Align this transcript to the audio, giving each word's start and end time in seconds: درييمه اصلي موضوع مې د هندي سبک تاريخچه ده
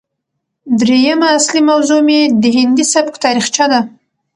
درييمه 0.79 1.27
اصلي 1.37 1.61
موضوع 1.69 2.01
مې 2.07 2.19
د 2.41 2.43
هندي 2.57 2.85
سبک 2.93 3.13
تاريخچه 3.25 3.65
ده 3.71 3.79